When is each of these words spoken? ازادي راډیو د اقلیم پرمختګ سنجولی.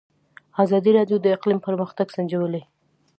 ازادي 0.63 0.91
راډیو 0.97 1.17
د 1.21 1.25
اقلیم 1.35 1.59
پرمختګ 1.67 2.07
سنجولی. 2.15 2.61